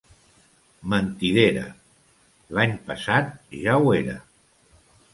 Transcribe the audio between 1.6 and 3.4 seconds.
/ —L'any passat